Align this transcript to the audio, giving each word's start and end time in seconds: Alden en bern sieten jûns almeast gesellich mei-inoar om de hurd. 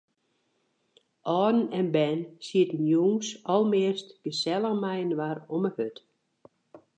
Alden 1.33 1.65
en 1.79 1.87
bern 1.95 2.21
sieten 2.47 2.81
jûns 2.93 3.27
almeast 3.53 4.07
gesellich 4.25 4.79
mei-inoar 4.83 5.37
om 5.55 5.61
de 5.65 5.71
hurd. 5.77 5.97